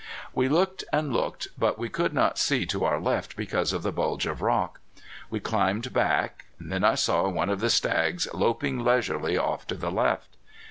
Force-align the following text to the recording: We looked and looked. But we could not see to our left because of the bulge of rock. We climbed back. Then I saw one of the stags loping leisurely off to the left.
We 0.33 0.49
looked 0.49 0.83
and 0.91 1.13
looked. 1.13 1.49
But 1.59 1.77
we 1.77 1.87
could 1.87 2.11
not 2.11 2.39
see 2.39 2.65
to 2.65 2.83
our 2.85 2.99
left 2.99 3.35
because 3.35 3.71
of 3.71 3.83
the 3.83 3.91
bulge 3.91 4.25
of 4.25 4.41
rock. 4.41 4.79
We 5.29 5.39
climbed 5.39 5.93
back. 5.93 6.45
Then 6.59 6.83
I 6.83 6.95
saw 6.95 7.29
one 7.29 7.51
of 7.51 7.59
the 7.59 7.69
stags 7.69 8.27
loping 8.33 8.83
leisurely 8.83 9.37
off 9.37 9.67
to 9.67 9.75
the 9.75 9.91
left. 9.91 10.37